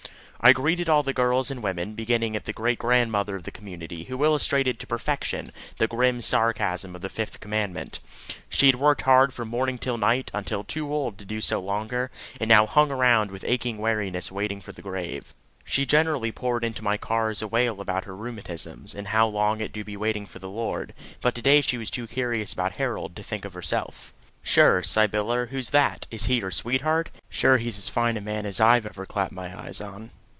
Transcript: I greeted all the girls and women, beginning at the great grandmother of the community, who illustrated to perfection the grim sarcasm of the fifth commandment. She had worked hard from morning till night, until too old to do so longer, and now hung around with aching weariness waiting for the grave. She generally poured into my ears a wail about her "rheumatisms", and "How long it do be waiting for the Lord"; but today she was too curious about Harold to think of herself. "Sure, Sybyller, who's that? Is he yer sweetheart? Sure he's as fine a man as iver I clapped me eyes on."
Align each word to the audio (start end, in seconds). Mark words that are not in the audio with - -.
I 0.43 0.53
greeted 0.53 0.89
all 0.89 1.03
the 1.03 1.13
girls 1.13 1.51
and 1.51 1.61
women, 1.61 1.93
beginning 1.93 2.35
at 2.35 2.45
the 2.45 2.51
great 2.51 2.79
grandmother 2.79 3.35
of 3.35 3.43
the 3.43 3.51
community, 3.51 4.05
who 4.05 4.25
illustrated 4.25 4.79
to 4.79 4.87
perfection 4.87 5.45
the 5.77 5.87
grim 5.87 6.19
sarcasm 6.19 6.95
of 6.95 7.01
the 7.01 7.09
fifth 7.09 7.39
commandment. 7.39 7.99
She 8.49 8.65
had 8.65 8.73
worked 8.77 9.03
hard 9.03 9.35
from 9.35 9.49
morning 9.49 9.77
till 9.77 9.99
night, 9.99 10.31
until 10.33 10.63
too 10.63 10.91
old 10.91 11.19
to 11.19 11.25
do 11.25 11.41
so 11.41 11.59
longer, 11.59 12.09
and 12.39 12.49
now 12.49 12.65
hung 12.65 12.89
around 12.91 13.29
with 13.29 13.43
aching 13.43 13.77
weariness 13.77 14.31
waiting 14.31 14.61
for 14.61 14.71
the 14.71 14.81
grave. 14.81 15.35
She 15.63 15.85
generally 15.85 16.31
poured 16.31 16.63
into 16.63 16.83
my 16.83 16.97
ears 17.11 17.43
a 17.43 17.47
wail 17.47 17.79
about 17.79 18.05
her 18.05 18.15
"rheumatisms", 18.17 18.95
and 18.95 19.09
"How 19.09 19.27
long 19.27 19.61
it 19.61 19.71
do 19.71 19.83
be 19.83 19.95
waiting 19.95 20.25
for 20.25 20.39
the 20.39 20.49
Lord"; 20.49 20.95
but 21.21 21.35
today 21.35 21.61
she 21.61 21.77
was 21.77 21.91
too 21.91 22.07
curious 22.07 22.51
about 22.51 22.71
Harold 22.73 23.15
to 23.15 23.21
think 23.21 23.45
of 23.45 23.53
herself. 23.53 24.11
"Sure, 24.41 24.81
Sybyller, 24.81 25.49
who's 25.51 25.69
that? 25.69 26.07
Is 26.09 26.25
he 26.25 26.39
yer 26.39 26.49
sweetheart? 26.49 27.11
Sure 27.29 27.59
he's 27.59 27.77
as 27.77 27.89
fine 27.89 28.17
a 28.17 28.21
man 28.21 28.47
as 28.47 28.59
iver 28.59 29.03
I 29.03 29.05
clapped 29.05 29.31
me 29.33 29.43
eyes 29.43 29.79
on." 29.79 30.09